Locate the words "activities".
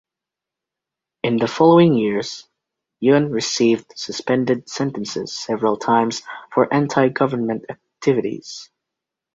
7.69-8.71